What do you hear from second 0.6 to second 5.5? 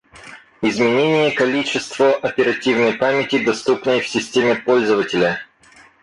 Изменение количество оперативной памяти, доступной в системе пользователя